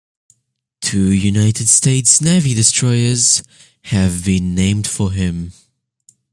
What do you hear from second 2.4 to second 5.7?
destroyers have been named for him.